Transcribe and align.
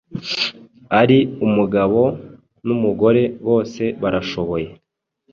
Ari 1.01 1.17
umugabo 1.47 2.01
n’umugore 2.65 3.23
bose 3.47 3.83
barashoboye 4.01 4.67